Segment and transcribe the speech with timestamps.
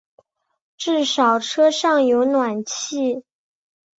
[0.77, 3.23] 至少车上有暖气